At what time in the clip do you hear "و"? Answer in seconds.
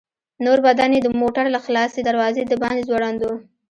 3.27-3.33